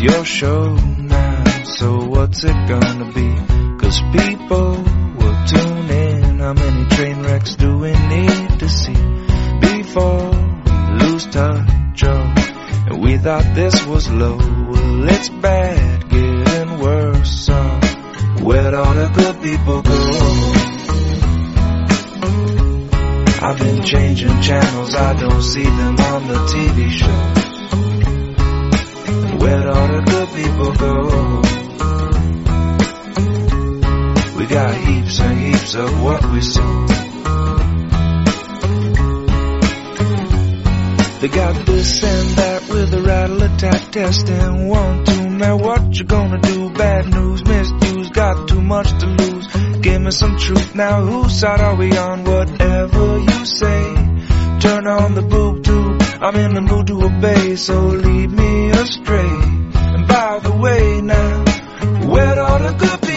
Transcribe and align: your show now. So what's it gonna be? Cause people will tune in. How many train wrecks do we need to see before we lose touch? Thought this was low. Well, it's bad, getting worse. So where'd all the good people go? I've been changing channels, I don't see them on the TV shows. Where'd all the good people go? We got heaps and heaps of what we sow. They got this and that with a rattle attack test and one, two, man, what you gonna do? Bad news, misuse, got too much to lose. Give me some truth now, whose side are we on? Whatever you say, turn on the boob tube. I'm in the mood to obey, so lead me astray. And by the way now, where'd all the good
your 0.00 0.24
show 0.24 0.74
now. 0.74 1.44
So 1.64 2.04
what's 2.06 2.44
it 2.44 2.68
gonna 2.68 3.12
be? 3.12 3.34
Cause 3.78 4.00
people 4.12 4.70
will 5.18 5.44
tune 5.46 5.90
in. 5.90 6.38
How 6.38 6.52
many 6.54 6.88
train 6.90 7.22
wrecks 7.22 7.56
do 7.56 7.78
we 7.78 7.92
need 7.92 8.58
to 8.60 8.68
see 8.68 8.94
before 9.60 10.30
we 10.30 11.04
lose 11.04 11.26
touch? 11.26 11.77
Thought 13.20 13.54
this 13.54 13.84
was 13.84 14.08
low. 14.08 14.36
Well, 14.36 15.08
it's 15.10 15.28
bad, 15.28 16.08
getting 16.08 16.78
worse. 16.78 17.46
So 17.46 17.54
where'd 18.42 18.74
all 18.74 18.94
the 18.94 19.08
good 19.08 19.42
people 19.42 19.82
go? 19.82 19.98
I've 23.44 23.58
been 23.58 23.82
changing 23.82 24.40
channels, 24.40 24.94
I 24.94 25.14
don't 25.14 25.42
see 25.42 25.64
them 25.64 25.98
on 25.98 26.28
the 26.28 26.34
TV 26.52 26.90
shows. 26.90 27.38
Where'd 29.42 29.66
all 29.66 29.88
the 29.88 30.02
good 30.12 30.28
people 30.38 30.72
go? 30.72 31.42
We 34.38 34.46
got 34.46 34.74
heaps 34.74 35.20
and 35.20 35.38
heaps 35.38 35.74
of 35.74 36.02
what 36.02 36.24
we 36.32 36.40
sow. 36.40 36.86
They 41.20 41.26
got 41.26 41.66
this 41.66 42.04
and 42.04 42.28
that 42.38 42.68
with 42.68 42.94
a 42.94 43.02
rattle 43.02 43.42
attack 43.42 43.90
test 43.90 44.28
and 44.30 44.68
one, 44.68 45.04
two, 45.04 45.28
man, 45.28 45.58
what 45.58 45.98
you 45.98 46.04
gonna 46.04 46.40
do? 46.40 46.70
Bad 46.70 47.08
news, 47.08 47.44
misuse, 47.44 48.10
got 48.10 48.46
too 48.46 48.62
much 48.62 48.88
to 49.00 49.06
lose. 49.06 49.46
Give 49.80 50.00
me 50.00 50.12
some 50.12 50.36
truth 50.38 50.76
now, 50.76 51.04
whose 51.04 51.40
side 51.40 51.60
are 51.60 51.74
we 51.74 51.90
on? 51.98 52.22
Whatever 52.22 53.18
you 53.18 53.44
say, 53.44 53.94
turn 54.60 54.86
on 54.86 55.14
the 55.14 55.22
boob 55.22 55.64
tube. 55.64 56.00
I'm 56.22 56.36
in 56.36 56.54
the 56.54 56.60
mood 56.60 56.86
to 56.86 57.02
obey, 57.02 57.56
so 57.56 57.80
lead 57.80 58.30
me 58.30 58.70
astray. 58.70 59.28
And 59.94 60.06
by 60.06 60.38
the 60.38 60.52
way 60.52 61.00
now, 61.00 61.44
where'd 62.08 62.38
all 62.38 62.58
the 62.60 62.74
good 62.74 63.07